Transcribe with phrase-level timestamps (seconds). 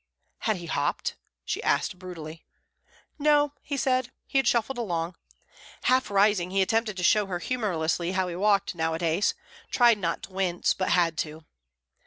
[0.39, 1.15] Had he hopped?
[1.45, 2.43] she asked brutally.
[3.19, 5.13] No, he said; he had shuffled along.
[5.83, 9.35] Half rising, he attempted to show her humourously how he walked nowadays
[9.69, 11.45] tried not to wince, but had to.